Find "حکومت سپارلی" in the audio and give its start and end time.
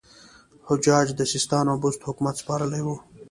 2.07-2.81